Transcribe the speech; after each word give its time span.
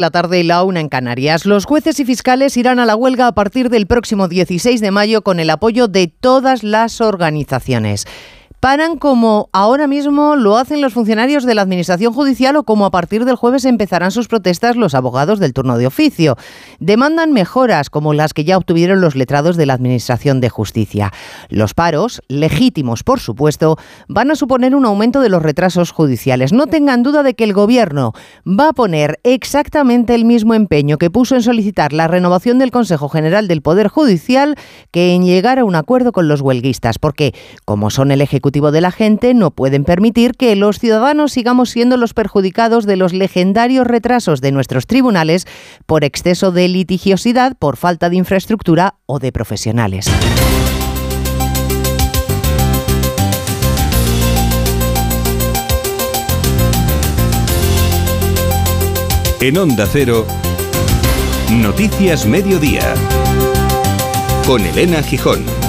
la 0.00 0.10
tarde 0.10 0.40
y 0.40 0.42
la 0.42 0.64
una 0.64 0.80
en 0.80 0.88
Canarias. 0.88 1.46
Los 1.46 1.66
jueces 1.66 2.00
y 2.00 2.04
fiscales 2.04 2.56
irán 2.56 2.78
a 2.78 2.86
la 2.86 2.96
huelga 2.96 3.26
a 3.26 3.32
partir 3.32 3.68
del 3.68 3.86
próximo 3.86 4.28
16 4.28 4.80
de 4.80 4.90
mayo 4.90 5.22
con 5.22 5.38
el 5.38 5.50
apoyo 5.50 5.86
de 5.86 6.08
todas 6.08 6.62
las 6.62 7.00
organizaciones 7.00 8.06
paran 8.60 8.98
como 8.98 9.48
ahora 9.52 9.86
mismo 9.86 10.36
lo 10.36 10.58
hacen 10.58 10.82
los 10.82 10.92
funcionarios 10.92 11.44
de 11.44 11.54
la 11.54 11.62
Administración 11.62 12.12
Judicial 12.12 12.56
o 12.56 12.64
como 12.64 12.84
a 12.84 12.90
partir 12.90 13.24
del 13.24 13.36
jueves 13.36 13.64
empezarán 13.64 14.10
sus 14.10 14.28
protestas 14.28 14.76
los 14.76 14.94
abogados 14.94 15.40
del 15.40 15.54
turno 15.54 15.78
de 15.78 15.86
oficio. 15.86 16.36
Demandan 16.78 17.32
mejoras 17.32 17.88
como 17.88 18.12
las 18.12 18.34
que 18.34 18.44
ya 18.44 18.58
obtuvieron 18.58 19.00
los 19.00 19.16
letrados 19.16 19.56
de 19.56 19.64
la 19.64 19.72
Administración 19.72 20.42
de 20.42 20.50
Justicia. 20.50 21.10
Los 21.48 21.72
paros, 21.72 22.20
legítimos 22.28 23.02
por 23.02 23.18
supuesto, 23.18 23.78
van 24.08 24.30
a 24.30 24.36
suponer 24.36 24.74
un 24.74 24.84
aumento 24.84 25.22
de 25.22 25.30
los 25.30 25.42
retrasos 25.42 25.90
judiciales. 25.90 26.52
No 26.52 26.66
tengan 26.66 27.02
duda 27.02 27.22
de 27.22 27.32
que 27.32 27.44
el 27.44 27.54
Gobierno 27.54 28.12
va 28.46 28.68
a 28.68 28.72
poner 28.74 29.20
exactamente 29.24 30.14
el 30.14 30.26
mismo 30.26 30.52
empeño 30.52 30.98
que 30.98 31.08
puso 31.08 31.34
en 31.34 31.42
solicitar 31.42 31.94
la 31.94 32.08
renovación 32.08 32.58
del 32.58 32.70
Consejo 32.70 33.08
General 33.08 33.48
del 33.48 33.62
Poder 33.62 33.88
Judicial 33.88 34.56
que 34.90 35.14
en 35.14 35.24
llegar 35.24 35.58
a 35.58 35.64
un 35.64 35.76
acuerdo 35.76 36.12
con 36.12 36.28
los 36.28 36.42
huelguistas, 36.42 36.98
porque 36.98 37.34
como 37.64 37.88
son 37.88 38.10
el 38.10 38.20
Ejecutivo 38.20 38.49
de 38.50 38.80
la 38.80 38.90
gente 38.90 39.32
no 39.32 39.52
pueden 39.52 39.84
permitir 39.84 40.32
que 40.32 40.54
los 40.56 40.78
ciudadanos 40.78 41.32
sigamos 41.32 41.70
siendo 41.70 41.96
los 41.96 42.14
perjudicados 42.14 42.84
de 42.84 42.96
los 42.96 43.12
legendarios 43.12 43.86
retrasos 43.86 44.40
de 44.40 44.52
nuestros 44.52 44.86
tribunales 44.86 45.46
por 45.86 46.04
exceso 46.04 46.50
de 46.52 46.68
litigiosidad, 46.68 47.56
por 47.56 47.76
falta 47.76 48.10
de 48.10 48.16
infraestructura 48.16 48.96
o 49.06 49.18
de 49.20 49.32
profesionales. 49.32 50.10
En 59.40 59.56
Onda 59.56 59.86
Cero, 59.90 60.26
Noticias 61.50 62.26
Mediodía, 62.26 62.94
con 64.46 64.60
Elena 64.60 65.02
Gijón. 65.02 65.59